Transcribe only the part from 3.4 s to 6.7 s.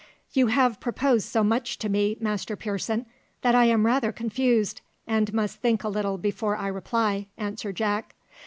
that I am rather confused, and must think a little before I